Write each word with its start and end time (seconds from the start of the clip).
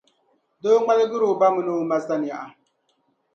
doo 0.61 0.79
ŋmaligir’ 0.81 1.21
o 1.27 1.39
ba 1.39 1.47
min’ 1.55 1.67
o 1.73 1.75
ma 1.89 1.97
sania. 2.05 2.39